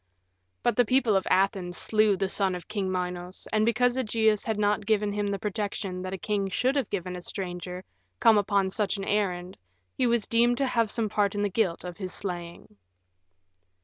But 0.63 0.75
the 0.77 0.83
people 0.83 1.15
of 1.15 1.27
Athens 1.29 1.77
slew 1.77 2.17
the 2.17 2.27
son 2.27 2.55
of 2.55 2.67
King 2.67 2.91
Minos, 2.91 3.47
and 3.53 3.67
because 3.67 3.97
Ægeus 3.97 4.43
had 4.45 4.57
not 4.57 4.87
given 4.87 5.11
him 5.11 5.27
the 5.27 5.37
protection 5.37 6.01
that 6.01 6.11
a 6.11 6.17
king 6.17 6.49
should 6.49 6.75
have 6.75 6.89
given 6.89 7.15
a 7.15 7.21
stranger 7.21 7.83
come 8.19 8.39
upon 8.39 8.71
such 8.71 8.97
an 8.97 9.03
errand 9.05 9.59
he 9.95 10.07
was 10.07 10.25
deemed 10.25 10.57
to 10.57 10.65
have 10.65 10.89
some 10.89 11.07
part 11.07 11.35
in 11.35 11.43
the 11.43 11.49
guilt 11.49 11.83
of 11.83 11.97
his 11.97 12.11
slaying. 12.11 12.77